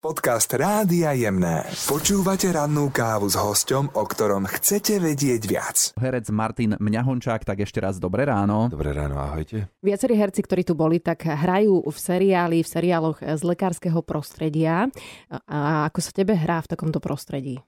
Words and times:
Podcast 0.00 0.48
Rádia 0.56 1.12
Jemné. 1.12 1.68
Počúvate 1.84 2.48
rannú 2.48 2.88
kávu 2.88 3.28
s 3.28 3.36
hosťom, 3.36 3.92
o 3.92 4.04
ktorom 4.08 4.48
chcete 4.48 4.96
vedieť 4.96 5.42
viac. 5.44 5.76
Herec 6.00 6.24
Martin 6.32 6.72
Mňahončák, 6.80 7.44
tak 7.44 7.60
ešte 7.60 7.84
raz 7.84 8.00
dobré 8.00 8.24
ráno. 8.24 8.72
Dobré 8.72 8.96
ráno, 8.96 9.20
ahojte. 9.20 9.68
Viacerí 9.84 10.16
herci, 10.16 10.40
ktorí 10.40 10.64
tu 10.64 10.72
boli, 10.72 11.04
tak 11.04 11.28
hrajú 11.28 11.84
v 11.84 11.98
seriáli, 12.00 12.64
v 12.64 12.68
seriáloch 12.72 13.20
z 13.20 13.42
lekárskeho 13.44 14.00
prostredia. 14.00 14.88
A 15.44 15.84
ako 15.92 16.00
sa 16.00 16.16
tebe 16.16 16.32
hrá 16.32 16.64
v 16.64 16.70
takomto 16.72 16.96
prostredí? 16.96 17.60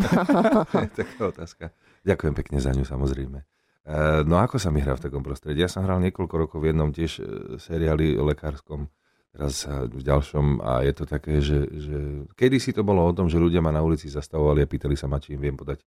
Taká 0.96 1.22
otázka. 1.28 1.76
Ďakujem 2.08 2.34
pekne 2.40 2.64
za 2.64 2.72
ňu, 2.72 2.88
samozrejme. 2.88 3.44
E, 3.84 4.24
No 4.24 4.40
ako 4.40 4.56
sa 4.56 4.72
mi 4.72 4.80
hrá 4.80 4.96
v 4.96 5.12
takom 5.12 5.20
prostredí? 5.20 5.60
Ja 5.60 5.68
som 5.68 5.84
hral 5.84 6.00
niekoľko 6.08 6.34
rokov 6.40 6.64
v 6.64 6.72
jednom 6.72 6.88
tiež 6.88 7.20
e, 7.20 7.22
seriáli 7.60 8.16
lekárskom, 8.16 8.88
teraz 9.30 9.66
sa 9.66 9.86
v 9.86 10.02
ďalšom 10.02 10.60
a 10.60 10.82
je 10.84 10.92
to 10.94 11.04
také, 11.06 11.38
že, 11.38 11.58
že 11.70 11.98
kedy 12.34 12.58
si 12.58 12.70
to 12.74 12.82
bolo 12.82 13.06
o 13.06 13.12
tom, 13.14 13.30
že 13.30 13.38
ľudia 13.38 13.62
ma 13.62 13.70
na 13.70 13.80
ulici 13.80 14.10
zastavovali 14.10 14.62
a 14.62 14.70
pýtali 14.70 14.98
sa 14.98 15.06
ma, 15.06 15.22
či 15.22 15.38
im 15.38 15.42
viem 15.42 15.56
podať 15.56 15.82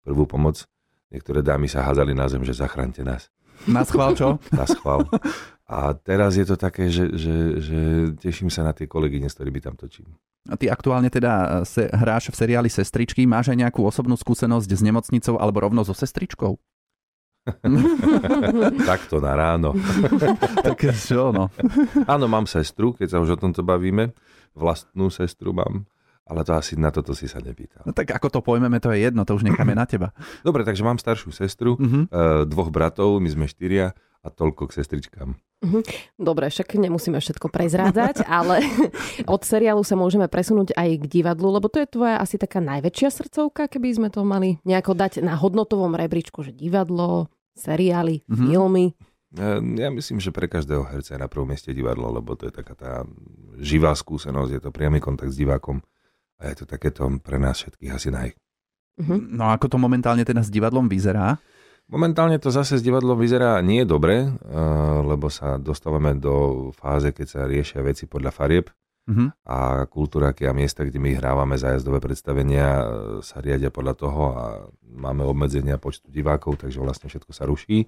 prvú 0.00 0.24
pomoc. 0.24 0.64
Niektoré 1.12 1.44
dámy 1.44 1.70
sa 1.70 1.86
hádali 1.86 2.16
na 2.16 2.26
zem, 2.26 2.42
že 2.42 2.56
zachránte 2.56 3.06
nás. 3.06 3.30
Na 3.64 3.86
schvál 3.86 4.12
čo? 4.18 4.36
Na 4.52 4.66
schvál. 4.66 5.06
A 5.66 5.94
teraz 5.98 6.38
je 6.38 6.46
to 6.46 6.54
také, 6.54 6.86
že, 6.92 7.10
že, 7.16 7.58
že 7.58 7.80
teším 8.22 8.52
sa 8.52 8.62
na 8.62 8.70
tie 8.70 8.86
kolegyne, 8.86 9.26
s 9.26 9.34
ktorými 9.34 9.58
tam 9.58 9.74
točím. 9.74 10.06
A 10.46 10.54
ty 10.54 10.70
aktuálne 10.70 11.10
teda 11.10 11.66
se, 11.66 11.90
hráš 11.90 12.30
v 12.30 12.38
seriáli 12.38 12.70
Sestričky. 12.70 13.26
Máš 13.26 13.50
aj 13.50 13.66
nejakú 13.66 13.82
osobnú 13.82 14.14
skúsenosť 14.14 14.70
s 14.70 14.82
nemocnicou 14.82 15.42
alebo 15.42 15.66
rovno 15.66 15.82
so 15.82 15.90
sestričkou? 15.90 16.54
Takto 18.90 19.18
na 19.18 19.32
ráno. 19.34 19.72
tak 20.66 20.78
čo, 20.92 21.30
no. 21.30 21.48
Áno, 22.04 22.26
mám 22.26 22.44
sestru, 22.44 22.92
keď 22.92 23.16
sa 23.16 23.18
už 23.18 23.36
o 23.36 23.40
tomto 23.40 23.62
bavíme. 23.62 24.12
Vlastnú 24.52 25.08
sestru 25.08 25.52
mám. 25.52 25.84
Ale 26.26 26.42
to 26.42 26.58
asi 26.58 26.74
na 26.74 26.90
toto 26.90 27.14
si 27.14 27.30
sa 27.30 27.38
nepýtal. 27.38 27.86
no. 27.86 27.94
tak 27.94 28.10
ako 28.10 28.26
to 28.26 28.40
pojmeme, 28.42 28.82
to 28.82 28.90
je 28.90 29.06
jedno, 29.06 29.22
to 29.22 29.38
už 29.38 29.46
necháme 29.46 29.78
na 29.78 29.86
teba. 29.86 30.10
Dobre, 30.46 30.66
takže 30.66 30.82
mám 30.82 30.98
staršiu 30.98 31.30
sestru, 31.30 31.78
Mhm. 31.78 32.10
e, 32.10 32.16
dvoch 32.50 32.74
bratov, 32.74 33.22
my 33.22 33.30
sme 33.30 33.46
štyria 33.46 33.94
a 34.20 34.28
toľko 34.28 34.66
k 34.66 34.82
sestričkám. 34.82 35.38
Dobre, 36.18 36.50
však 36.50 36.74
nemusíme 36.76 37.16
všetko 37.16 37.46
prezrádzať, 37.48 38.26
ale 38.28 38.58
od 39.24 39.40
seriálu 39.40 39.86
sa 39.86 39.94
môžeme 39.94 40.26
presunúť 40.26 40.74
aj 40.74 40.98
k 40.98 41.04
divadlu, 41.06 41.48
lebo 41.48 41.70
to 41.70 41.78
je 41.78 41.88
tvoja 41.88 42.18
asi 42.18 42.36
taká 42.36 42.58
najväčšia 42.58 43.08
srdcovka, 43.08 43.70
keby 43.70 43.88
sme 43.94 44.08
to 44.10 44.20
mali 44.20 44.58
nejako 44.66 44.92
dať 44.92 45.22
na 45.22 45.38
hodnotovom 45.38 45.94
rebríčku, 45.94 46.42
že 46.42 46.50
divadlo, 46.50 47.30
seriály, 47.56 48.22
Mhm. 48.28 48.46
filmy. 48.46 48.86
Ja 49.76 49.90
myslím, 49.90 50.16
že 50.16 50.32
pre 50.32 50.46
každého 50.46 50.86
herca 50.86 51.12
je 51.12 51.20
na 51.20 51.28
prvom 51.28 51.50
mieste 51.50 51.74
divadlo, 51.74 52.08
lebo 52.08 52.38
to 52.38 52.48
je 52.48 52.54
taká 52.54 52.72
tá 52.72 52.92
živá 53.58 53.92
skúsenosť, 53.92 54.50
je 54.52 54.60
to 54.62 54.70
priamy 54.70 54.96
kontakt 54.96 55.34
s 55.34 55.36
divákom 55.36 55.82
a 56.38 56.48
je 56.48 56.62
to 56.62 56.64
takéto 56.64 57.04
pre 57.20 57.36
nás 57.36 57.60
všetkých 57.60 57.92
asi 57.92 58.08
naj. 58.08 58.32
Mhm. 58.96 59.36
No 59.36 59.50
ako 59.50 59.66
to 59.68 59.76
momentálne 59.76 60.24
teda 60.24 60.40
s 60.40 60.48
divadlom 60.48 60.88
vyzerá? 60.88 61.36
Momentálne 61.86 62.40
to 62.40 62.48
zase 62.50 62.80
s 62.80 62.82
divadlom 62.82 63.14
vyzerá 63.14 63.60
nie 63.60 63.84
dobre, 63.84 64.26
e, 64.26 64.28
lebo 65.04 65.30
sa 65.30 65.54
dostávame 65.54 66.18
do 66.18 66.68
fáze, 66.72 67.12
keď 67.12 67.26
sa 67.28 67.40
riešia 67.46 67.78
veci 67.78 68.08
podľa 68.08 68.32
farieb 68.32 68.66
Mhm. 69.06 69.26
a 69.46 69.86
kultúraky 69.86 70.50
a 70.50 70.52
miesta, 70.52 70.82
kde 70.82 70.98
my 70.98 71.14
hrávame 71.14 71.54
zájazdové 71.54 72.02
predstavenia, 72.02 72.82
e, 72.82 72.84
sa 73.22 73.38
riadia 73.38 73.70
podľa 73.70 73.94
toho 73.94 74.22
a 74.34 74.44
máme 74.82 75.22
obmedzenia 75.22 75.78
počtu 75.78 76.10
divákov, 76.10 76.58
takže 76.58 76.82
vlastne 76.82 77.06
všetko 77.06 77.30
sa 77.30 77.46
ruší. 77.46 77.86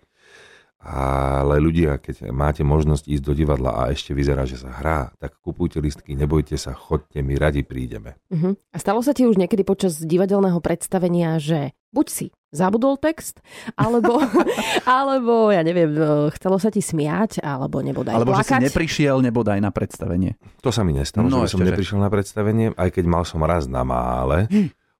Ale 0.78 1.58
ľudia, 1.58 1.98
keď 1.98 2.30
máte 2.30 2.62
možnosť 2.62 3.10
ísť 3.10 3.24
do 3.26 3.34
divadla 3.34 3.82
a 3.82 3.90
ešte 3.90 4.14
vyzerá, 4.14 4.46
že 4.46 4.62
sa 4.62 4.70
hrá, 4.70 5.10
tak 5.18 5.34
kupujte 5.42 5.82
listky, 5.82 6.14
nebojte 6.14 6.54
sa, 6.54 6.70
chodte, 6.70 7.18
my 7.18 7.34
radi 7.34 7.66
prídeme. 7.66 8.14
Mhm. 8.30 8.54
A 8.70 8.76
stalo 8.78 9.02
sa 9.02 9.10
ti 9.10 9.26
už 9.26 9.34
niekedy 9.42 9.66
počas 9.66 9.98
divadelného 9.98 10.62
predstavenia, 10.62 11.42
že 11.42 11.74
buď 11.88 12.06
si 12.06 12.26
zabudol 12.48 12.96
text, 12.96 13.40
alebo, 13.74 14.20
alebo 14.88 15.48
ja 15.48 15.60
neviem, 15.60 15.90
e, 15.90 16.00
chcelo 16.32 16.56
sa 16.56 16.68
ti 16.68 16.80
smiať, 16.80 17.40
alebo 17.40 17.78
nebodaj 17.78 18.14
Alebo 18.14 18.32
že 18.32 18.40
si 18.40 18.48
plakať. 18.48 18.60
neprišiel 18.66 19.16
nebodaj 19.20 19.58
na 19.58 19.68
predstavenie. 19.68 20.36
To 20.58 20.68
sa 20.68 20.80
mi 20.80 20.90
nestalo, 20.90 21.26
No, 21.26 21.42
že 21.42 21.44
by 21.44 21.48
som 21.50 21.58
ečteže. 21.58 21.68
neprišiel 21.70 21.98
na 21.98 22.08
predstavenie, 22.08 22.66
aj 22.72 22.88
keď 22.90 23.04
mal 23.06 23.22
som 23.22 23.40
raz 23.40 23.64
na 23.64 23.82
mále. 23.82 24.48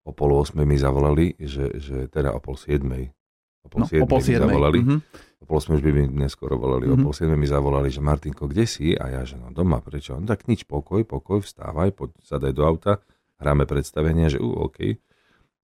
O 0.01 0.11
pol 0.11 0.33
osmej 0.35 0.63
mi 0.63 0.75
zavolali, 0.75 1.37
že, 1.37 1.73
že 1.75 1.97
teda 2.05 2.31
o 2.31 2.39
pol 2.39 2.55
siedmej. 2.55 3.13
O 3.59 3.67
pol 3.67 3.79
No, 3.79 3.85
siedmej, 3.87 4.01
o 4.01 4.07
pol 4.07 4.17
mi 4.17 4.23
siedmej. 4.23 4.45
zavolali. 4.47 4.79
Mhm. 4.79 4.97
O 5.39 5.45
pol 5.45 5.55
osmej 5.55 5.75
už 5.75 5.83
by 5.83 5.91
mi 5.91 6.03
neskoro 6.19 6.53
volali. 6.55 6.85
O 6.85 6.93
Mhm. 6.93 7.01
pol 7.01 7.11
siedmej 7.11 7.39
mi 7.39 7.47
zavolali, 7.47 7.87
že 7.87 7.99
Martinko, 7.99 8.45
kde 8.45 8.65
si? 8.65 8.93
A 8.93 9.09
ja, 9.09 9.21
že 9.23 9.35
no 9.35 9.49
doma, 9.49 9.77
prečo? 9.79 10.13
No 10.13 10.23
tak 10.23 10.45
nič, 10.45 10.63
pokoj, 10.63 11.01
pokoj, 11.01 11.39
vstávaj, 11.39 11.89
poď, 11.91 12.09
sadaj 12.19 12.51
do 12.51 12.63
auta, 12.63 13.01
hráme 13.37 13.63
predstavenie, 13.63 14.27
že 14.27 14.37
ú, 14.37 14.49
OK. 14.59 14.97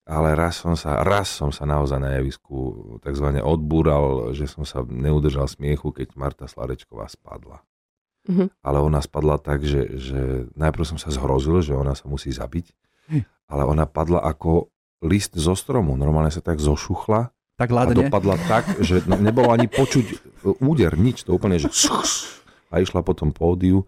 Ale 0.05 0.37
raz 0.37 0.61
som 0.61 0.77
sa, 0.77 1.01
raz 1.01 1.33
som 1.33 1.49
sa 1.49 1.65
naozaj 1.65 1.97
na 1.97 2.13
javisku 2.21 2.55
takzvané 3.01 3.41
odbúral, 3.41 4.37
že 4.37 4.45
som 4.45 4.61
sa 4.61 4.85
neudržal 4.85 5.49
smiechu, 5.49 5.89
keď 5.89 6.13
Marta 6.13 6.45
Sladečková 6.45 7.09
spadla. 7.09 7.65
Mhm. 8.29 8.53
Ale 8.61 8.77
ona 8.81 9.01
spadla 9.01 9.41
tak, 9.41 9.65
že, 9.65 9.97
že 9.97 10.49
najprv 10.53 10.85
som 10.85 10.97
sa 11.01 11.09
zhrozil, 11.09 11.61
že 11.65 11.73
ona 11.73 11.97
sa 11.97 12.05
musí 12.05 12.29
zabiť, 12.29 12.73
Hm. 13.05 13.21
ale 13.49 13.63
ona 13.69 13.85
padla 13.85 14.21
ako 14.25 14.73
list 15.05 15.37
zo 15.37 15.53
stromu. 15.53 15.93
Normálne 15.93 16.33
sa 16.33 16.41
tak 16.41 16.57
zošuchla 16.57 17.29
Tak 17.55 17.69
a 17.71 17.93
dopadla 17.93 18.35
tak, 18.49 18.67
že 18.81 19.05
nebolo 19.07 19.53
ani 19.53 19.69
počuť 19.69 20.05
e, 20.11 20.15
úder, 20.59 20.97
nič. 20.97 21.23
To 21.23 21.37
úplne, 21.37 21.61
že 21.61 21.69
a 22.73 22.81
išla 22.81 23.05
po 23.05 23.13
tom 23.13 23.31
pódiu. 23.31 23.85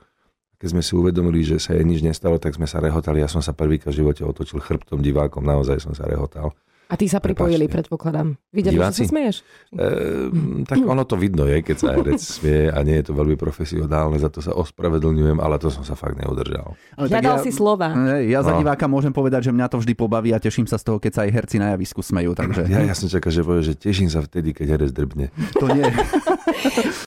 Keď 0.57 0.67
sme 0.73 0.81
si 0.81 0.97
uvedomili, 0.97 1.45
že 1.45 1.61
sa 1.61 1.77
jej 1.77 1.85
nič 1.85 2.01
nestalo, 2.01 2.41
tak 2.41 2.57
sme 2.57 2.65
sa 2.65 2.81
rehotali. 2.81 3.21
Ja 3.21 3.29
som 3.29 3.45
sa 3.45 3.53
prvýkrát 3.53 3.93
v 3.93 4.01
živote 4.01 4.25
otočil 4.25 4.57
chrbtom 4.57 5.05
divákom, 5.05 5.45
naozaj 5.45 5.77
som 5.77 5.93
sa 5.93 6.09
rehotal. 6.09 6.49
A 6.87 6.95
tí 6.95 7.05
sa 7.05 7.19
pripojili, 7.19 7.65
Prepáčte. 7.65 7.75
predpokladám. 7.85 8.27
Videli, 8.47 8.75
Diváci? 8.75 9.03
že 9.03 9.03
sa 9.03 9.11
smieš? 9.11 9.35
E, 9.69 9.87
tak 10.63 10.79
ono 10.79 11.03
to 11.03 11.13
vidno 11.13 11.43
je, 11.43 11.59
keď 11.59 11.75
sa 11.75 11.87
herec 11.91 12.15
smie 12.17 12.67
a 12.67 12.79
nie 12.79 12.95
je 12.95 13.05
to 13.05 13.13
veľmi 13.13 13.35
profesionálne, 13.35 14.15
za 14.15 14.27
to 14.27 14.39
sa 14.39 14.51
ospravedlňujem, 14.53 15.35
ale 15.37 15.55
to 15.57 15.67
som 15.67 15.81
sa 15.81 15.93
fakt 15.93 16.15
neudržal. 16.15 16.79
Ale 16.93 17.05
tak 17.05 17.19
Hľadal 17.19 17.37
si 17.39 17.51
slova. 17.51 17.91
Ja 18.21 18.39
za 18.39 18.49
No. 18.49 18.59
diváka 18.59 18.85
môžem 18.85 19.11
povedať, 19.11 19.43
že 19.43 19.51
mňa 19.51 19.67
to 19.67 19.77
vždy 19.77 19.93
pobaví 19.93 20.31
a 20.31 20.39
teším 20.39 20.63
sa 20.63 20.75
z 20.75 20.85
toho, 20.85 20.97
keď 20.97 21.11
sa 21.11 21.21
aj 21.21 21.31
herci 21.33 21.57
na 21.57 21.75
javisku 21.75 21.99
smejú. 21.99 22.31
Takže 22.33 22.65
Ja, 22.65 22.79
ja 22.81 22.95
som 22.95 23.05
čakal, 23.05 23.29
že 23.29 23.41
povie, 23.41 23.63
že 23.63 23.73
teším 23.73 24.07
sa 24.07 24.19
vtedy, 24.19 24.51
keď 24.51 24.67
herec 24.73 24.91
drbne. 24.91 25.27
to 25.53 25.67
nie. 25.67 25.83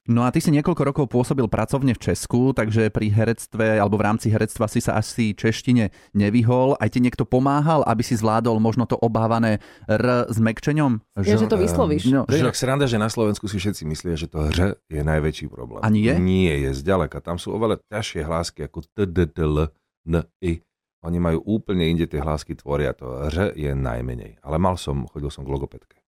No 0.06 0.22
a 0.22 0.30
ty 0.30 0.38
si 0.38 0.50
niekoľko 0.50 0.82
rokov 0.84 1.04
pôsobil 1.06 1.46
pracovne 1.46 1.94
v 1.94 2.02
Česku, 2.02 2.50
takže 2.50 2.90
pri 2.90 3.08
herectve 3.08 3.78
alebo 3.78 3.94
v 3.94 4.04
rámci 4.04 4.26
herectva 4.26 4.66
si 4.66 4.82
sa 4.82 4.98
asi 4.98 5.32
češtine 5.32 5.88
nevyhol. 6.12 6.74
Aj 6.76 6.86
ti 6.86 6.98
niekto 6.98 7.22
pomáhal, 7.22 7.86
aby 7.86 8.02
si 8.02 8.12
zvládol 8.12 8.58
možno 8.58 8.84
to 8.84 8.98
obávané 8.98 9.62
R 9.86 10.04
s 10.26 10.38
mekčeňom? 10.38 10.92
Ja, 11.20 11.36
že 11.36 11.46
to 11.46 11.56
vyslovíš. 11.56 12.08
No, 12.08 12.24
Vieš, 12.24 12.40
že- 12.40 12.48
tak 12.48 12.58
sranda, 12.58 12.86
že 12.86 12.96
na 12.96 13.06
Slovensku 13.06 13.44
si 13.44 13.56
všetci 13.56 13.84
myslia, 13.86 14.14
že 14.14 14.26
to 14.26 14.48
hře 14.48 14.80
je 14.86 15.02
najväčší 15.02 15.46
problém. 15.46 15.82
A 15.82 15.88
nie? 15.88 16.08
Nie 16.16 16.58
je, 16.60 16.74
zďaleka. 16.74 17.20
Tam 17.20 17.36
sú 17.36 17.52
oveľa 17.52 17.78
ťažšie 17.86 18.20
hlásky 18.22 18.60
ako 18.64 18.82
t, 18.88 19.04
d, 19.04 19.28
t, 19.28 19.44
l, 19.44 19.68
n, 20.06 20.14
i. 20.40 20.64
Oni 21.00 21.16
majú 21.16 21.40
úplne 21.46 21.88
inde 21.88 22.04
tie 22.04 22.20
hlásky 22.20 22.56
tvoria. 22.56 22.92
To 22.96 23.28
hře 23.28 23.52
je 23.56 23.72
najmenej. 23.72 24.40
Ale 24.40 24.56
mal 24.56 24.76
som, 24.76 25.04
chodil 25.08 25.28
som 25.28 25.44
k 25.44 25.52
logopedke. 25.52 25.99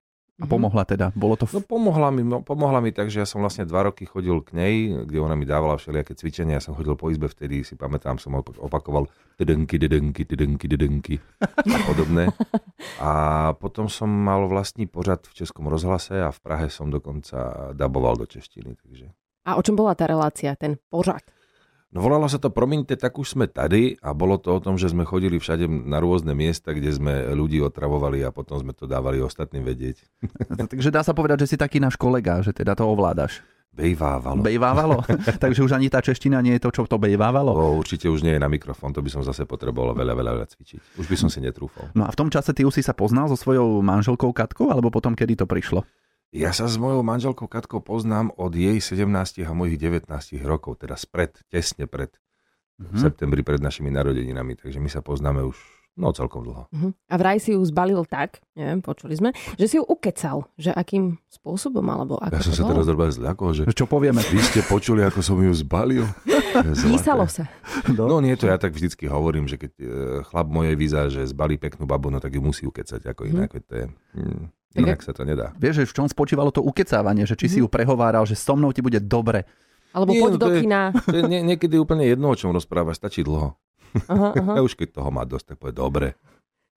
A 0.42 0.50
pomohla 0.50 0.84
teda. 0.90 1.14
Bolo 1.14 1.38
to... 1.38 1.46
No 1.54 1.62
F... 1.62 1.70
pomohla 1.70 2.10
mi, 2.10 2.26
no, 2.26 2.42
pomohla 2.42 2.82
mi 2.82 2.90
tak, 2.90 3.14
že 3.14 3.22
ja 3.22 3.28
som 3.30 3.46
vlastne 3.46 3.64
dva 3.70 3.86
roky 3.86 4.10
chodil 4.10 4.42
k 4.42 4.58
nej, 4.58 4.74
kde 5.06 5.22
ona 5.22 5.38
mi 5.38 5.46
dávala 5.46 5.78
všelijaké 5.78 6.18
cvičenia. 6.18 6.58
Ja 6.58 6.64
som 6.66 6.74
chodil 6.74 6.98
po 6.98 7.14
izbe 7.14 7.30
vtedy, 7.30 7.62
si 7.62 7.78
pamätám, 7.78 8.18
som 8.18 8.34
op- 8.34 8.58
opakoval 8.58 9.06
tydenky, 9.38 9.78
tydenky, 9.78 10.26
tydenky, 10.26 10.66
tydenky 10.66 11.16
a 11.46 11.78
podobné. 11.86 12.34
A 12.98 13.12
potom 13.54 13.86
som 13.86 14.10
mal 14.10 14.50
vlastný 14.50 14.90
pořad 14.90 15.30
v 15.30 15.46
Českom 15.46 15.70
rozhlase 15.70 16.18
a 16.18 16.34
v 16.34 16.40
Prahe 16.42 16.68
som 16.74 16.90
dokonca 16.90 17.72
daboval 17.78 18.18
do 18.18 18.26
češtiny. 18.26 18.74
Takže. 18.82 19.14
A 19.46 19.58
o 19.58 19.62
čom 19.62 19.78
bola 19.78 19.94
tá 19.94 20.06
relácia, 20.10 20.58
ten 20.58 20.78
pořad? 20.90 21.22
No 21.92 22.00
volalo 22.00 22.24
sa 22.32 22.40
to 22.40 22.48
Promiňte, 22.48 22.96
tak 22.96 23.20
už 23.20 23.36
sme 23.36 23.52
tady 23.52 24.00
a 24.00 24.16
bolo 24.16 24.40
to 24.40 24.56
o 24.56 24.64
tom, 24.64 24.80
že 24.80 24.88
sme 24.88 25.04
chodili 25.04 25.36
všade 25.36 25.68
na 25.68 26.00
rôzne 26.00 26.32
miesta, 26.32 26.72
kde 26.72 26.88
sme 26.88 27.36
ľudí 27.36 27.60
otravovali 27.60 28.24
a 28.24 28.32
potom 28.32 28.64
sme 28.64 28.72
to 28.72 28.88
dávali 28.88 29.20
ostatným 29.20 29.68
vedieť. 29.68 30.00
Takže 30.72 30.88
dá 30.88 31.04
sa 31.04 31.12
povedať, 31.12 31.44
že 31.44 31.56
si 31.56 31.58
taký 31.60 31.84
náš 31.84 32.00
kolega, 32.00 32.40
že 32.40 32.56
teda 32.56 32.80
to 32.80 32.88
ovládaš. 32.88 33.44
Bejvávalo. 33.72 34.44
Bejvávalo. 34.44 35.00
Takže 35.44 35.64
už 35.64 35.76
ani 35.80 35.88
tá 35.88 36.04
čeština 36.04 36.44
nie 36.44 36.60
je 36.60 36.64
to, 36.68 36.76
čo 36.76 36.84
to 36.88 37.00
bejvávalo. 37.00 37.56
O, 37.56 37.80
určite 37.80 38.12
už 38.12 38.24
nie 38.24 38.36
je 38.36 38.42
na 38.44 38.52
mikrofón, 38.52 38.92
to 38.92 39.00
by 39.00 39.08
som 39.08 39.24
zase 39.24 39.48
potreboval 39.48 39.96
veľa, 39.96 40.12
veľa, 40.12 40.32
veľa 40.40 40.48
cvičiť. 40.48 41.00
Už 41.00 41.08
by 41.08 41.16
som 41.16 41.32
si 41.32 41.40
netrúfal. 41.40 41.88
No 41.96 42.04
a 42.04 42.12
v 42.12 42.20
tom 42.20 42.28
čase 42.28 42.52
ty 42.52 42.68
už 42.68 42.76
si 42.76 42.84
sa 42.84 42.92
poznal 42.92 43.32
so 43.32 43.40
svojou 43.40 43.80
manželkou 43.80 44.36
Katkou, 44.36 44.68
alebo 44.68 44.92
potom, 44.92 45.16
kedy 45.16 45.40
to 45.40 45.48
prišlo? 45.48 45.88
Ja 46.32 46.56
sa 46.56 46.64
s 46.72 46.80
mojou 46.80 47.04
manželkou 47.04 47.44
Katkou 47.52 47.84
poznám 47.84 48.32
od 48.40 48.56
jej 48.56 48.80
17 48.80 49.44
a 49.44 49.52
mojich 49.52 49.76
19 49.76 50.08
rokov, 50.48 50.80
teda 50.80 50.96
spred, 50.96 51.36
tesne 51.52 51.92
pred, 51.92 52.16
v 52.80 52.88
Mhm. 52.88 53.00
septembri 53.04 53.44
pred 53.44 53.60
našimi 53.60 53.92
narodeninami, 53.92 54.56
takže 54.56 54.80
my 54.80 54.90
sa 54.90 55.04
poznáme 55.04 55.44
už 55.44 55.60
No 56.00 56.16
celkom 56.16 56.48
dlho. 56.48 56.72
Uh-huh. 56.72 56.96
A 57.12 57.16
vraj 57.20 57.36
si 57.38 57.52
ju 57.52 57.60
zbalil 57.68 58.00
tak, 58.08 58.40
neviem, 58.56 58.80
počuli 58.80 59.12
sme, 59.12 59.36
že 59.60 59.66
si 59.68 59.76
ju 59.76 59.84
ukecal. 59.84 60.48
Že 60.56 60.72
akým 60.72 61.04
spôsobom, 61.28 61.84
alebo 61.84 62.16
ako 62.16 62.32
Ja 62.32 62.42
som 62.42 62.56
sa 62.56 62.64
bolo? 62.64 62.72
teraz 62.74 62.86
normálne 62.88 63.16
zľakol, 63.20 63.50
že 63.52 63.62
Čo 63.76 63.86
povieme? 63.86 64.24
vy 64.24 64.40
ste 64.40 64.64
počuli, 64.64 65.04
ako 65.04 65.20
som 65.20 65.36
ju 65.36 65.52
zbalil? 65.52 66.08
Písalo 66.88 67.28
sa. 67.28 67.48
No 67.92 68.24
nie, 68.24 68.36
to 68.36 68.48
ja 68.48 68.56
tak 68.56 68.72
vždycky 68.72 69.08
hovorím, 69.08 69.52
že 69.52 69.60
keď 69.60 69.72
e, 69.78 69.86
chlap 70.26 70.48
mojej 70.48 70.76
víza, 70.76 71.08
že 71.08 71.28
zbalí 71.28 71.60
peknú 71.60 71.84
babu, 71.84 72.08
no 72.08 72.24
tak 72.24 72.36
ju 72.36 72.42
musí 72.42 72.64
ukecať, 72.64 73.12
ako 73.12 73.28
inak. 73.28 73.52
veď 73.52 73.64
To 73.68 73.74
je, 73.76 73.86
mm, 74.16 74.44
inak 74.80 75.00
sa 75.04 75.12
to 75.12 75.24
nedá. 75.24 75.52
Vieš, 75.60 75.84
že 75.84 75.90
v 75.92 75.96
čom 75.96 76.06
spočívalo 76.08 76.52
to 76.52 76.64
ukecávanie, 76.64 77.28
že 77.28 77.36
či 77.36 77.48
si 77.48 77.58
ju 77.60 77.68
prehováral, 77.68 78.24
že 78.24 78.40
so 78.40 78.56
mnou 78.56 78.72
ti 78.72 78.80
bude 78.80 79.00
dobre. 79.00 79.44
Alebo 79.92 80.16
Nie, 80.16 80.22
poď 80.24 80.32
no 80.32 80.40
do 80.40 80.48
to 80.48 80.52
je- 80.56 80.62
kina. 80.64 80.82
To 80.96 81.16
je 81.20 81.24
nie, 81.28 81.44
niekedy 81.44 81.76
úplne 81.76 82.08
jedno, 82.08 82.32
o 82.32 82.36
čom 82.36 82.56
rozprávaš, 82.56 82.96
stačí 82.96 83.28
dlho. 83.28 83.60
Aha, 84.08 84.30
aha. 84.40 84.54
A 84.58 84.66
už 84.66 84.76
keď 84.76 85.02
toho 85.02 85.10
má 85.12 85.24
dosť, 85.28 85.54
tak 85.54 85.58
povie 85.62 85.76
dobre. 85.76 86.08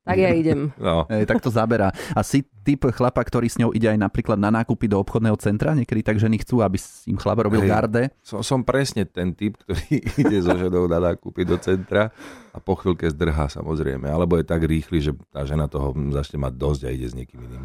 Tak 0.05 0.21
ja 0.21 0.31
idem. 0.37 0.69
No. 0.85 1.09
Ej, 1.09 1.25
tak 1.25 1.41
to 1.41 1.49
zaberá. 1.49 1.89
A 2.13 2.21
si 2.21 2.45
typ 2.61 2.85
chlapa, 2.93 3.25
ktorý 3.25 3.49
s 3.49 3.57
ňou 3.57 3.73
ide 3.73 3.89
aj 3.89 3.97
napríklad 3.97 4.37
na 4.37 4.53
nákupy 4.53 4.85
do 4.85 5.01
obchodného 5.01 5.33
centra? 5.41 5.73
Niekedy 5.73 6.05
tak 6.05 6.21
ženy 6.21 6.45
chcú, 6.45 6.61
aby 6.61 6.77
s 6.77 7.09
im 7.09 7.17
chlap 7.17 7.41
robil 7.41 7.65
Hej. 7.65 7.71
garde. 7.73 8.03
Som, 8.21 8.45
som 8.45 8.61
presne 8.61 9.09
ten 9.09 9.33
typ, 9.33 9.57
ktorý 9.65 10.05
ide 10.21 10.39
so 10.45 10.53
ženou 10.53 10.85
na 10.85 11.01
nákupy 11.01 11.49
do 11.49 11.57
centra 11.57 12.13
a 12.53 12.59
po 12.61 12.77
chvíľke 12.77 13.09
zdrhá 13.09 13.49
samozrejme. 13.49 14.05
Alebo 14.05 14.37
je 14.37 14.45
tak 14.45 14.61
rýchly, 14.69 15.01
že 15.01 15.17
tá 15.33 15.49
žena 15.49 15.73
toho 15.73 15.97
začne 16.13 16.37
mať 16.37 16.53
dosť 16.53 16.81
a 16.85 16.89
ide 16.93 17.09
s 17.09 17.17
niekým 17.17 17.41
iným. 17.41 17.65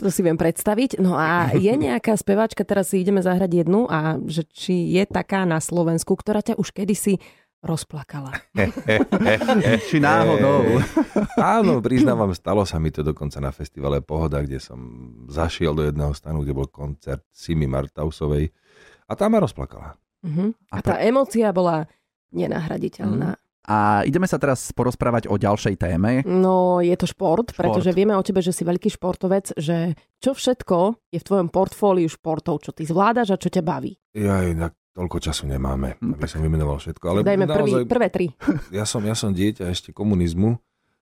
To 0.00 0.08
si 0.08 0.24
viem 0.24 0.40
predstaviť. 0.40 0.96
No 0.96 1.12
a 1.20 1.52
je 1.52 1.72
nejaká 1.76 2.16
speváčka, 2.16 2.64
teraz 2.64 2.88
si 2.94 3.04
ideme 3.04 3.20
zahrať 3.20 3.64
jednu 3.64 3.84
a 3.92 4.16
že 4.24 4.48
či 4.48 4.96
je 4.96 5.04
taká 5.04 5.44
na 5.44 5.60
Slovensku, 5.60 6.16
ktorá 6.16 6.40
ťa 6.40 6.56
už 6.56 6.72
kedysi 6.72 7.20
rozplakala. 7.64 8.30
Či 9.88 9.96
náhodou. 9.98 10.84
Áno, 11.40 11.80
priznávam, 11.84 12.30
stalo 12.36 12.68
sa 12.68 12.76
mi 12.76 12.92
to 12.92 13.00
dokonca 13.00 13.40
na 13.40 13.50
festivale 13.50 14.04
Pohoda, 14.04 14.44
kde 14.44 14.60
som 14.60 14.78
zašiel 15.32 15.72
do 15.72 15.88
jedného 15.88 16.12
stanu, 16.12 16.44
kde 16.44 16.52
bol 16.52 16.68
koncert 16.68 17.24
Simi 17.32 17.64
Martausovej 17.64 18.52
a 19.08 19.12
tá 19.16 19.32
ma 19.32 19.40
rozplakala. 19.40 19.96
Uh-huh. 20.24 20.52
A 20.68 20.80
A 20.80 20.84
tá 20.84 20.94
emócia 21.00 21.48
bola 21.56 21.88
nenahraditeľná. 22.32 23.40
A 23.64 24.04
ideme 24.04 24.28
sa 24.28 24.36
teraz 24.36 24.68
porozprávať 24.76 25.24
o 25.24 25.40
ďalšej 25.40 25.80
téme. 25.80 26.20
No, 26.28 26.84
je 26.84 26.92
to 27.00 27.08
šport, 27.08 27.48
Šport. 27.48 27.56
pretože 27.56 27.96
vieme 27.96 28.12
o 28.12 28.20
tebe, 28.20 28.44
že 28.44 28.52
si 28.52 28.60
veľký 28.60 28.92
športovec, 28.92 29.56
že 29.56 29.96
čo 30.20 30.36
všetko 30.36 31.08
je 31.08 31.16
v 31.16 31.24
tvojom 31.24 31.48
portfóliu 31.48 32.04
športov, 32.12 32.60
čo 32.60 32.76
ty 32.76 32.84
zvládaš 32.84 33.32
a 33.32 33.40
čo 33.40 33.48
ťa 33.48 33.64
baví. 33.64 33.96
Ja 34.12 34.44
inak 34.44 34.76
toľko 34.94 35.18
času 35.18 35.50
nemáme, 35.50 35.98
aby 35.98 36.26
som 36.30 36.38
vymenoval 36.38 36.78
všetko. 36.78 37.04
Ale 37.04 37.18
Dajme 37.26 37.50
prvý, 37.50 37.72
naozaj, 37.82 37.90
prvé 37.90 38.08
tri. 38.08 38.26
ja, 38.78 38.86
som, 38.86 39.02
ja 39.02 39.18
som 39.18 39.34
dieťa 39.34 39.66
ešte 39.68 39.90
komunizmu, 39.90 40.54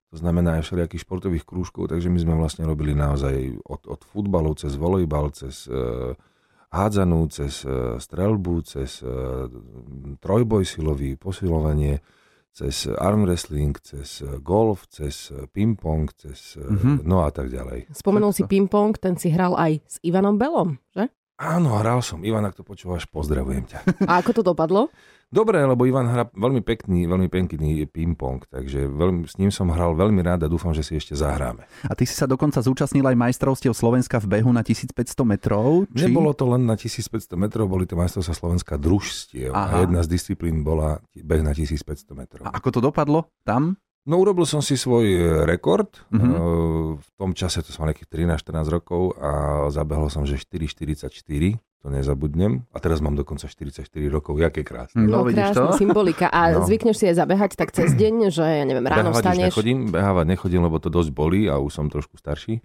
to 0.08 0.16
znamená 0.16 0.60
aj 0.60 0.68
všelijakých 0.68 1.04
športových 1.04 1.44
krúžkov, 1.44 1.88
takže 1.88 2.08
my 2.08 2.18
sme 2.20 2.34
vlastne 2.36 2.64
robili 2.64 2.92
naozaj 2.92 3.60
od, 3.64 3.84
od 3.88 4.00
futbalu 4.04 4.52
cez 4.56 4.76
volejbal, 4.76 5.32
cez 5.32 5.68
e, 5.68 6.12
hádzanú, 6.68 7.28
cez 7.28 7.64
e, 7.64 7.96
strelbu, 7.96 8.54
cez 8.64 9.00
e, 9.00 9.08
trojboj 10.20 10.64
silový, 10.64 11.16
posilovanie, 11.16 12.00
cez 12.52 12.92
arm 12.92 13.24
wrestling, 13.24 13.72
cez 13.80 14.20
e, 14.20 14.36
golf, 14.40 14.84
cez 14.92 15.32
e, 15.32 15.48
ping-pong, 15.48 16.12
cez 16.12 16.60
Mhm. 16.60 17.08
no 17.08 17.24
a 17.24 17.32
tak 17.32 17.48
ďalej. 17.48 17.88
Spomenul 17.92 18.36
si 18.36 18.44
ping-pong, 18.44 18.92
ten 19.00 19.16
si 19.16 19.32
hral 19.32 19.56
aj 19.56 19.80
s 19.84 19.96
Ivanom 20.04 20.36
Belom, 20.36 20.76
že? 20.92 21.08
Áno, 21.40 21.74
hral 21.80 22.04
som. 22.04 22.22
Ivan, 22.22 22.44
ak 22.44 22.54
to 22.54 22.62
počúvaš, 22.62 23.08
pozdravujem 23.08 23.66
ťa. 23.66 23.78
A 24.10 24.20
ako 24.20 24.30
to 24.40 24.42
dopadlo? 24.44 24.92
Dobre, 25.32 25.64
lebo 25.64 25.88
Ivan 25.88 26.12
hrá 26.12 26.28
veľmi 26.28 26.60
pekný, 26.60 27.08
veľmi 27.08 27.32
pekný 27.32 27.88
ping-pong, 27.88 28.44
takže 28.52 28.84
veľmi, 28.84 29.24
s 29.24 29.40
ním 29.40 29.48
som 29.48 29.72
hral 29.72 29.96
veľmi 29.96 30.20
rád 30.20 30.44
a 30.44 30.48
dúfam, 30.52 30.76
že 30.76 30.84
si 30.84 30.92
ešte 30.92 31.16
zahráme. 31.16 31.64
A 31.88 31.96
ty 31.96 32.04
si 32.04 32.12
sa 32.12 32.28
dokonca 32.28 32.60
zúčastnil 32.60 33.00
aj 33.00 33.16
majstrovstiev 33.16 33.72
Slovenska 33.72 34.20
v 34.20 34.28
behu 34.28 34.52
na 34.52 34.60
1500 34.60 34.92
metrov. 35.24 35.88
Či... 35.88 36.12
Nebolo 36.12 36.36
to 36.36 36.52
len 36.52 36.68
na 36.68 36.76
1500 36.76 37.32
metrov, 37.40 37.64
boli 37.64 37.88
to 37.88 37.96
majstrovstvá 37.96 38.36
Slovenska 38.36 38.76
družstiev 38.76 39.56
Aha. 39.56 39.72
a 39.72 39.88
jedna 39.88 40.04
z 40.04 40.12
disciplín 40.12 40.60
bola 40.60 41.00
beh 41.16 41.40
na 41.40 41.56
1500 41.56 42.12
metrov. 42.12 42.44
A 42.44 42.52
ako 42.52 42.68
to 42.68 42.80
dopadlo 42.84 43.32
tam? 43.48 43.80
No 44.02 44.18
urobil 44.18 44.42
som 44.42 44.58
si 44.58 44.74
svoj 44.74 45.06
e, 45.06 45.18
rekord, 45.44 46.02
Mhm. 46.08 46.18
mm-hmm. 46.18 46.40
v 46.96 47.08
tom 47.14 47.30
čase 47.32 47.60
to 47.60 47.70
som 47.70 47.80
mal 47.80 47.90
nejakých 47.90 48.10
13-14 48.34 48.66
rokov 48.68 49.14
a 49.16 49.30
zabehol 49.68 50.08
som, 50.08 50.22
že 50.22 50.34
4,44, 50.36 51.14
to 51.78 51.86
nezabudnem. 51.88 52.66
A 52.68 52.78
teraz 52.78 52.98
mám 52.98 53.12
dokonca 53.12 53.46
44 53.46 53.86
rokov, 54.08 54.36
jaké 54.36 54.62
krásne. 54.62 55.02
No, 55.02 55.22
vidíš 55.22 55.50
to? 55.50 55.66
krásna 55.66 55.74
symbolika. 55.76 56.26
A 56.28 56.50
No. 56.52 56.62
zvykneš 56.62 56.96
si 56.96 57.04
aj 57.06 57.16
zabehať 57.16 57.50
tak 57.54 57.70
cez 57.70 57.90
deň, 57.92 58.14
že 58.28 58.42
ja 58.42 58.62
neviem, 58.62 58.82
ráno 58.82 59.10
behávať 59.10 59.12
už 59.12 59.22
vstaneš. 59.24 59.46
nechodím, 59.48 59.78
behávať 59.88 60.26
nechodím, 60.28 60.62
lebo 60.62 60.76
to 60.76 60.88
dosť 60.88 61.10
bolí 61.10 61.46
a 61.46 61.56
už 61.56 61.70
som 61.72 61.86
trošku 61.86 62.14
starší. 62.16 62.58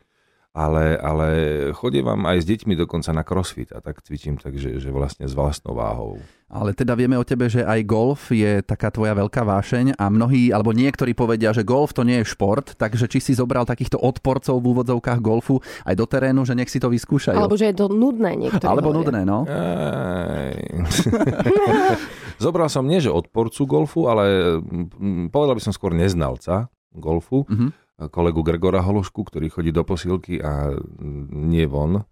Ale, 0.57 0.97
ale 0.97 1.27
chodievam 1.69 2.17
aj 2.25 2.41
s 2.41 2.49
deťmi 2.49 2.73
dokonca 2.73 3.13
na 3.13 3.21
crossfit 3.21 3.69
a 3.69 3.77
tak 3.77 4.01
cvičím, 4.01 4.35
takže 4.35 4.81
že 4.81 4.89
vlastne 4.89 5.23
s 5.23 5.37
vlastnou 5.37 5.77
váhou. 5.77 6.17
Ale 6.49 6.73
teda 6.73 6.95
vieme 6.95 7.13
o 7.13 7.21
tebe, 7.21 7.45
že 7.45 7.61
aj 7.61 7.85
golf 7.85 8.31
je 8.31 8.65
taká 8.65 8.89
tvoja 8.89 9.13
veľká 9.13 9.43
vášeň 9.43 9.93
a 9.93 10.07
mnohí, 10.07 10.49
alebo 10.49 10.73
niektorí 10.73 11.13
povedia, 11.13 11.51
že 11.51 11.61
golf 11.61 11.91
to 11.91 12.01
nie 12.01 12.17
je 12.19 12.25
šport, 12.25 12.73
takže 12.73 13.05
či 13.05 13.21
si 13.21 13.31
zobral 13.35 13.69
takýchto 13.69 14.01
odporcov 14.01 14.57
v 14.57 14.65
úvodzovkách 14.73 15.19
golfu 15.21 15.61
aj 15.83 15.93
do 15.93 16.05
terénu, 16.07 16.41
že 16.41 16.55
nech 16.55 16.71
si 16.71 16.81
to 16.81 16.89
vyskúšajú. 16.89 17.37
Alebo 17.37 17.53
že 17.53 17.69
je 17.69 17.75
to 17.75 17.85
nudné 17.85 18.33
niektorí 18.39 18.65
Alebo 18.65 18.89
hovoria. 18.89 18.97
nudné, 18.97 19.21
no. 19.21 19.45
Zobral 22.39 22.69
som 22.69 22.81
nie, 22.81 22.97
že 22.97 23.09
odporcu 23.09 23.65
golfu, 23.65 24.05
ale 24.05 24.57
mm, 24.57 25.29
povedal 25.29 25.53
by 25.53 25.61
som 25.61 25.73
skôr 25.75 25.93
neznalca 25.93 26.69
golfu, 26.93 27.45
Mhm. 27.45 27.85
Kolegu 27.97 28.45
Gregora 28.45 28.85
Hološku, 28.85 29.25
ktorý 29.25 29.49
chodí 29.49 29.73
do 29.73 29.81
posilky 29.81 30.37
a 30.37 30.77
nie 31.33 31.65
von. 31.65 32.05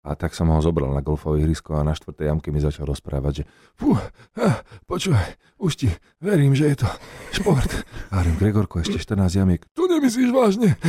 A 0.00 0.16
tak 0.16 0.32
som 0.32 0.48
ho 0.48 0.56
zobral 0.64 0.88
na 0.96 1.04
golfové 1.04 1.44
ihrisko 1.44 1.76
a 1.76 1.84
na 1.84 1.92
štvrtej 1.92 2.32
jamke 2.32 2.48
mi 2.48 2.56
začal 2.56 2.88
rozprávať, 2.88 3.32
že 3.36 3.44
fú, 3.76 3.92
ah, 4.40 4.56
počúvaj, 4.88 5.36
už 5.60 5.76
ti 5.76 5.92
verím, 6.24 6.56
že 6.56 6.72
je 6.72 6.76
to 6.80 6.88
šport. 7.36 7.68
A 8.08 8.24
hovorím, 8.24 8.40
Gregorko, 8.40 8.80
ešte 8.80 8.96
14 8.96 9.36
jamiek. 9.36 9.60
To 9.76 9.84
nemyslíš 9.92 10.32
vážne? 10.32 10.80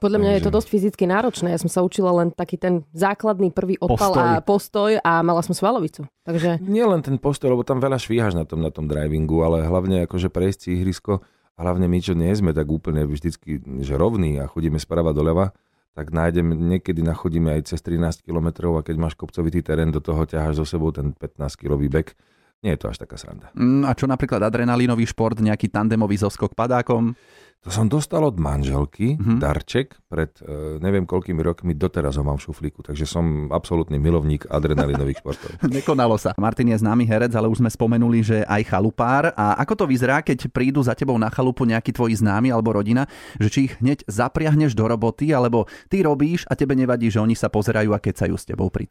Podľa 0.00 0.18
mňa 0.24 0.30
je 0.32 0.40
to 0.40 0.48
Takže- 0.48 0.56
dosť 0.56 0.68
fyzicky 0.72 1.04
náročné. 1.04 1.52
Ja 1.52 1.60
som 1.60 1.68
sa 1.68 1.84
učila 1.84 2.16
len 2.16 2.32
taký 2.32 2.56
ten 2.56 2.88
základný 2.96 3.52
prvý 3.52 3.76
odpal 3.76 4.16
Postoj. 4.16 4.24
a 4.24 4.40
postoj 4.40 4.90
a 5.04 5.20
mala 5.20 5.44
som 5.44 5.52
svalovicu. 5.52 6.08
Takže 6.24 6.64
Nie 6.64 6.88
len 6.88 7.04
ten 7.04 7.20
postoj, 7.20 7.52
lebo 7.52 7.60
tam 7.60 7.76
veľa 7.76 8.00
švíhaš 8.00 8.32
na 8.32 8.48
tom, 8.48 8.64
na 8.64 8.72
tom 8.72 8.88
drivingu, 8.88 9.44
ale 9.44 9.68
hlavne 9.68 10.08
akože 10.08 10.32
prejsť 10.32 10.58
si 10.64 10.68
ihrisko 10.80 11.20
hlavne 11.58 11.86
my, 11.86 11.98
čo 12.02 12.12
nie 12.18 12.30
sme 12.34 12.50
tak 12.50 12.66
úplne 12.66 13.06
vždycky 13.06 13.62
že 13.82 13.94
rovní 13.94 14.38
a 14.42 14.50
chodíme 14.50 14.78
sprava 14.78 15.14
doľava, 15.14 15.54
tak 15.94 16.10
nájdem, 16.10 16.74
niekedy 16.74 17.06
nachodíme 17.06 17.54
aj 17.54 17.70
cez 17.70 17.80
13 17.86 18.26
km 18.26 18.74
a 18.74 18.82
keď 18.82 18.96
máš 18.98 19.14
kopcovitý 19.14 19.62
terén, 19.62 19.94
do 19.94 20.02
toho 20.02 20.26
ťaháš 20.26 20.58
so 20.58 20.66
sebou 20.66 20.90
ten 20.90 21.14
15-kilový 21.14 21.86
bek. 21.86 22.18
Nie 22.66 22.74
je 22.74 22.80
to 22.82 22.90
až 22.90 22.98
taká 22.98 23.14
sranda. 23.14 23.52
Mm, 23.54 23.86
A 23.86 23.94
čo 23.94 24.10
napríklad 24.10 24.42
adrenalínový 24.42 25.06
šport, 25.06 25.38
nejaký 25.38 25.70
tandemový 25.70 26.18
zoskok 26.18 26.56
padákom? 26.56 27.14
To 27.64 27.72
som 27.72 27.88
dostal 27.88 28.20
od 28.20 28.36
manželky, 28.36 29.16
Mhm. 29.16 29.20
mm-hmm. 29.20 29.38
darček, 29.40 29.96
pred 30.04 30.36
e, 30.38 30.76
neviem 30.78 31.08
koľkými 31.08 31.40
rokmi, 31.40 31.72
doteraz 31.72 32.20
ho 32.20 32.22
mám 32.22 32.36
v 32.36 32.44
šuflíku, 32.44 32.84
takže 32.84 33.08
som 33.08 33.48
absolútny 33.48 33.96
milovník 33.96 34.44
adrenalinových 34.46 35.24
športov. 35.24 35.48
Nekonalo 35.72 36.20
sa. 36.20 36.36
Martin 36.36 36.68
je 36.68 36.78
známy 36.78 37.08
herec, 37.08 37.32
ale 37.32 37.48
už 37.48 37.64
sme 37.64 37.72
spomenuli, 37.72 38.20
že 38.20 38.38
aj 38.44 38.68
chalupár. 38.68 39.32
A 39.32 39.56
ako 39.58 39.80
to 39.80 39.84
vyzerá, 39.88 40.20
keď 40.20 40.52
prídu 40.52 40.84
za 40.84 40.92
tebou 40.92 41.16
na 41.16 41.32
chalupu 41.32 41.64
nejakí 41.64 41.90
tvoji 41.90 42.20
známi 42.20 42.52
alebo 42.52 42.76
rodina, 42.76 43.08
že 43.40 43.48
či 43.48 43.58
ich 43.66 43.74
hneď 43.80 44.04
zapriahneš 44.04 44.76
do 44.76 44.84
roboty, 44.84 45.32
alebo 45.32 45.64
ty 45.88 46.04
robíš 46.04 46.44
a 46.46 46.54
tebe 46.54 46.76
nevadí, 46.76 47.08
že 47.08 47.18
oni 47.18 47.32
sa 47.32 47.48
pozerajú 47.48 47.96
a 47.96 47.98
kecajú 47.98 48.36
s 48.36 48.44
tebou 48.44 48.68
pri 48.68 48.84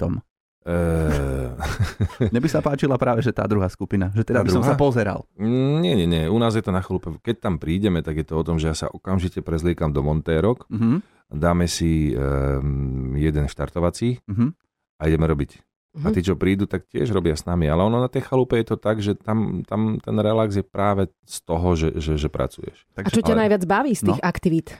E, 0.63 0.75
Mne 2.25 2.39
by 2.39 2.47
sa 2.47 2.59
páčila 2.59 2.95
práve, 2.95 3.19
že 3.19 3.29
tá 3.29 3.43
druhá 3.43 3.67
skupina, 3.67 4.09
že 4.09 4.23
teda 4.23 4.39
Tá 4.39 4.43
by 4.43 4.51
som 4.51 4.59
druhá? 4.59 4.71
sa 4.71 4.79
pozeral. 4.79 5.27
Nie, 5.35 5.93
nie, 5.93 6.05
nie. 6.05 6.23
U 6.25 6.35
nás 6.35 6.51
je 6.51 6.61
to 6.61 6.69
na 6.69 6.79
chalupe. 6.79 7.11
Keď 7.17 7.35
tam 7.37 7.55
prídeme, 7.55 7.99
tak 7.99 8.15
je 8.15 8.25
to 8.25 8.33
o 8.33 8.43
tom, 8.43 8.55
že 8.55 8.67
ja 8.67 8.75
sa 8.77 8.87
okamžite 8.87 9.39
prezliekam 9.39 9.89
do 9.89 9.99
montérok, 9.99 10.63
Mhm, 10.67 11.03
dáme 11.29 11.65
si 11.65 12.11
um, 12.11 13.13
jeden 13.13 13.45
štartovací 13.45 14.23
mhm. 14.23 14.55
a 14.95 15.03
ideme 15.03 15.25
robiť. 15.25 15.51
A 15.95 16.09
Mhm. 16.09 16.11
tí, 16.11 16.21
čo 16.23 16.33
prídu, 16.33 16.65
tak 16.65 16.87
tiež 16.87 17.09
robia 17.09 17.33
s 17.33 17.43
nami. 17.43 17.67
Ale 17.67 17.83
ono 17.83 17.99
na 17.99 18.07
tej 18.07 18.23
chalupe 18.23 18.55
je 18.55 18.65
to 18.65 18.77
tak, 18.77 18.97
že 18.97 19.13
tam, 19.13 19.61
tam 19.61 19.99
ten 19.99 20.15
relax 20.15 20.55
je 20.55 20.63
práve 20.63 21.05
z 21.21 21.37
toho, 21.39 21.67
že, 21.73 21.93
že, 21.95 22.17
že 22.17 22.27
pracuješ. 22.27 22.87
a 22.95 23.05
čo 23.05 23.19
ťa 23.19 23.29
ale- 23.31 23.41
najviac 23.45 23.63
baví 23.63 23.93
z 23.93 24.07
tých 24.07 24.17
No. 24.17 24.25
aktivít? 24.25 24.73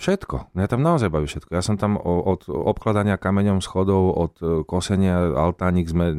Všetko. 0.00 0.56
Mňa 0.56 0.66
tam 0.66 0.80
naozaj 0.80 1.12
baví 1.12 1.28
všetko. 1.28 1.52
Ja 1.52 1.60
som 1.60 1.76
tam 1.76 2.00
od 2.00 2.48
obkladania 2.48 3.20
kameňom 3.20 3.60
schodov, 3.60 4.16
od 4.16 4.34
e, 4.40 4.44
kosenia 4.64 5.36
altánik 5.36 5.92
sme 5.92 6.16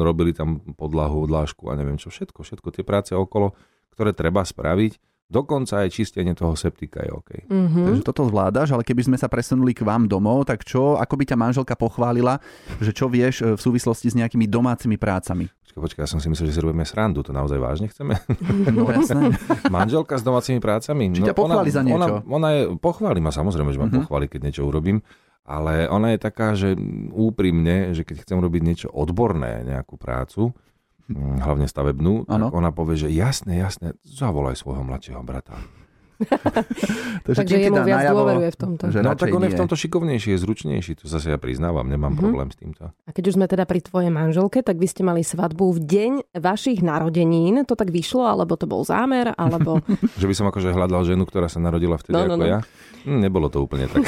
robili 0.00 0.32
tam 0.32 0.64
podlahu, 0.72 1.28
dlážku 1.28 1.68
a 1.68 1.76
neviem 1.76 2.00
čo. 2.00 2.08
Všetko, 2.08 2.40
všetko 2.40 2.68
tie 2.72 2.80
práce 2.80 3.12
okolo, 3.12 3.52
ktoré 3.92 4.16
treba 4.16 4.40
spraviť. 4.40 4.96
Dokonca 5.30 5.86
aj 5.86 5.94
čistenie 5.94 6.34
toho 6.34 6.58
septika 6.58 7.06
je 7.06 7.10
OK. 7.14 7.30
Mm-hmm. 7.46 7.86
Takže 7.86 8.02
toto 8.02 8.26
zvládaš, 8.26 8.74
ale 8.74 8.82
keby 8.82 9.06
sme 9.06 9.16
sa 9.16 9.30
presunuli 9.30 9.70
k 9.70 9.86
vám 9.86 10.10
domov, 10.10 10.42
tak 10.42 10.66
čo, 10.66 10.98
ako 10.98 11.14
by 11.14 11.24
ťa 11.30 11.36
manželka 11.38 11.78
pochválila, 11.78 12.42
že 12.82 12.90
čo 12.90 13.06
vieš 13.06 13.46
e, 13.46 13.54
v 13.54 13.60
súvislosti 13.62 14.10
s 14.10 14.18
nejakými 14.18 14.50
domácimi 14.50 14.98
prácami? 14.98 15.46
Počkaj, 15.46 15.80
počkaj, 15.86 16.02
ja 16.02 16.10
som 16.10 16.18
si 16.18 16.26
myslel, 16.26 16.50
že 16.50 16.58
si 16.58 16.62
robíme 16.66 16.82
srandu, 16.82 17.22
to 17.22 17.30
naozaj 17.30 17.62
vážne 17.62 17.86
chceme? 17.86 18.18
No 18.74 18.90
jasné. 18.90 19.38
Manželka 19.70 20.18
s 20.18 20.26
domácimi 20.26 20.58
prácami? 20.58 21.14
Či 21.14 21.22
no, 21.22 21.26
ťa 21.30 21.36
pochváli 21.38 21.70
ona, 21.70 21.76
za 21.78 21.82
niečo? 21.86 21.98
Ona, 22.02 22.06
ona 22.26 22.48
je, 22.50 22.62
pochváli 22.82 23.22
ma 23.22 23.30
samozrejme, 23.30 23.70
že 23.70 23.78
ma 23.78 23.86
mm-hmm. 23.86 23.98
pochváli, 24.02 24.26
keď 24.26 24.50
niečo 24.50 24.66
urobím, 24.66 24.98
ale 25.46 25.86
ona 25.86 26.10
je 26.10 26.18
taká, 26.18 26.58
že 26.58 26.74
úprimne, 27.14 27.94
že 27.94 28.02
keď 28.02 28.26
chcem 28.26 28.38
robiť 28.42 28.62
niečo 28.66 28.88
odborné, 28.90 29.62
nejakú 29.62 29.94
prácu, 29.94 30.50
hlavne 31.16 31.66
stavebnú, 31.66 32.30
ano. 32.30 32.48
tak 32.48 32.54
ona 32.54 32.70
povie, 32.70 32.96
že 32.96 33.08
jasne, 33.10 33.58
jasne, 33.58 33.98
zavolaj 34.06 34.58
svojho 34.58 34.86
mladšieho 34.86 35.22
brata. 35.26 35.58
Takže, 37.26 37.38
Takže 37.44 37.54
jemu 37.56 37.80
viac 37.80 38.04
najavo, 38.04 38.16
dôveruje 38.20 38.50
v 38.52 38.58
tomto. 38.60 38.82
Že 38.92 39.00
no 39.00 39.16
tak 39.16 39.32
on 39.32 39.44
je 39.44 39.52
v 39.56 39.60
tomto 39.60 39.76
šikovnejší, 39.76 40.28
je 40.36 40.38
zručnejší, 40.44 40.92
to 41.00 41.04
zase 41.08 41.32
ja 41.32 41.38
priznávam, 41.40 41.88
nemám 41.88 42.12
mm-hmm. 42.12 42.20
problém 42.20 42.48
s 42.52 42.56
týmto. 42.60 42.82
A 42.92 43.10
keď 43.10 43.32
už 43.32 43.34
sme 43.40 43.46
teda 43.48 43.64
pri 43.64 43.80
tvojej 43.80 44.12
manželke, 44.12 44.60
tak 44.60 44.76
vy 44.76 44.86
ste 44.88 45.00
mali 45.00 45.24
svadbu 45.24 45.72
v 45.76 45.80
deň 45.80 46.12
vašich 46.36 46.84
narodenín, 46.84 47.64
to 47.64 47.72
tak 47.72 47.88
vyšlo, 47.88 48.28
alebo 48.28 48.56
to 48.60 48.68
bol 48.68 48.84
zámer, 48.84 49.32
alebo... 49.36 49.80
že 50.20 50.26
by 50.28 50.34
som 50.36 50.46
akože 50.52 50.76
hľadal 50.76 51.08
ženu, 51.08 51.24
ktorá 51.24 51.48
sa 51.48 51.56
narodila 51.56 51.96
vtedy 51.96 52.20
no, 52.20 52.28
no, 52.28 52.36
ako 52.36 52.44
no. 52.44 52.52
ja? 52.52 52.58
Hm, 53.08 53.20
nebolo 53.24 53.48
to 53.48 53.64
úplne 53.64 53.88
tak. 53.88 54.04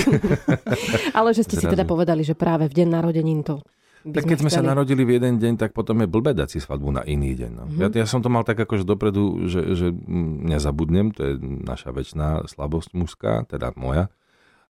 Ale 1.19 1.33
že 1.33 1.49
ste 1.49 1.57
Zrazu. 1.57 1.65
si 1.65 1.73
teda 1.73 1.89
povedali, 1.89 2.21
že 2.29 2.37
práve 2.37 2.69
v 2.69 2.77
deň 2.77 2.89
narodenín 2.93 3.41
to 3.41 3.65
tak 4.03 4.27
keď 4.27 4.39
sme 4.43 4.51
chceli. 4.51 4.67
sa 4.67 4.71
narodili 4.75 5.03
v 5.07 5.23
jeden 5.23 5.39
deň, 5.39 5.55
tak 5.63 5.71
potom 5.71 6.03
je 6.03 6.11
blbé 6.11 6.35
dať 6.35 6.49
si 6.55 6.59
svadbu 6.59 6.91
na 6.91 7.03
iný 7.07 7.39
deň. 7.39 7.51
No. 7.55 7.65
Mm-hmm. 7.71 7.81
Ja, 7.81 7.89
ja 8.03 8.07
som 8.11 8.19
to 8.19 8.27
mal 8.27 8.43
tak 8.43 8.59
akože 8.59 8.83
dopredu, 8.83 9.47
že, 9.47 9.79
že 9.79 9.95
nezabudnem, 10.51 11.15
to 11.15 11.21
je 11.23 11.33
naša 11.41 11.95
väčšiná 11.95 12.51
slabosť 12.51 12.91
mužská, 12.99 13.33
teda 13.47 13.71
moja. 13.79 14.11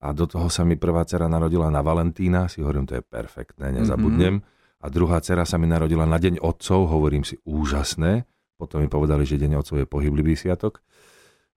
A 0.01 0.15
do 0.17 0.25
toho 0.25 0.49
sa 0.49 0.65
mi 0.65 0.79
prvá 0.79 1.05
dcera 1.05 1.29
narodila 1.29 1.69
na 1.69 1.85
Valentína, 1.85 2.49
si 2.49 2.65
hovorím, 2.65 2.89
to 2.89 2.97
je 2.97 3.03
perfektné, 3.05 3.69
nezabudnem. 3.69 4.41
Mm-hmm. 4.41 4.81
A 4.81 4.85
druhá 4.87 5.21
dcera 5.21 5.43
sa 5.45 5.59
mi 5.59 5.67
narodila 5.69 6.07
na 6.09 6.17
deň 6.17 6.41
otcov, 6.41 6.87
hovorím 6.89 7.21
si, 7.27 7.37
úžasné. 7.45 8.25
Potom 8.55 8.81
mi 8.81 8.89
povedali, 8.89 9.27
že 9.27 9.37
deň 9.37 9.59
otcov 9.59 9.83
je 9.83 9.87
pohyblivý 9.87 10.39
sviatok. 10.39 10.81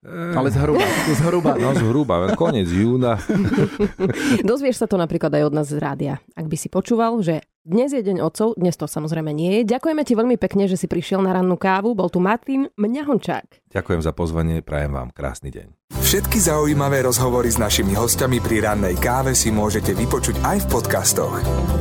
Ale 0.02 0.50
zhruba, 0.50 0.82
zhruba. 1.14 1.54
No 1.54 1.78
zhruba, 1.78 2.34
koniec 2.34 2.66
júna. 2.66 3.22
Dozvieš 4.50 4.82
sa 4.82 4.86
to 4.90 4.98
napríklad 4.98 5.30
aj 5.30 5.42
od 5.46 5.54
nás 5.54 5.70
z 5.70 5.78
rádia. 5.78 6.18
Ak 6.34 6.50
by 6.50 6.56
si 6.58 6.66
počúval, 6.66 7.22
že 7.22 7.46
dnes 7.62 7.94
je 7.94 8.02
deň 8.02 8.18
otcov, 8.26 8.58
dnes 8.58 8.74
to 8.74 8.90
samozrejme 8.90 9.30
nie 9.30 9.62
je. 9.62 9.70
Ďakujeme 9.70 10.02
ti 10.02 10.18
veľmi 10.18 10.34
pekne, 10.34 10.66
že 10.66 10.74
si 10.74 10.90
prišiel 10.90 11.22
na 11.22 11.30
rannú 11.30 11.54
kávu. 11.54 11.94
Bol 11.94 12.10
tu 12.10 12.18
Martin 12.18 12.66
Mňahončák. 12.74 13.70
Ďakujem 13.70 14.02
za 14.02 14.10
pozvanie, 14.10 14.66
prajem 14.66 14.90
vám 14.90 15.14
krásny 15.14 15.54
deň. 15.54 15.94
Všetky 16.02 16.42
zaujímavé 16.42 17.06
rozhovory 17.06 17.54
s 17.54 17.62
našimi 17.62 17.94
hostiami 17.94 18.42
pri 18.42 18.66
rannej 18.66 18.98
káve 18.98 19.38
si 19.38 19.54
môžete 19.54 19.94
vypočuť 19.94 20.42
aj 20.42 20.66
v 20.66 20.70
podcastoch. 20.74 21.34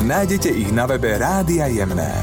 Nájdete 0.06 0.54
ich 0.54 0.70
na 0.70 0.86
webe 0.86 1.18
Rádia 1.18 1.66
Jemné. 1.66 2.14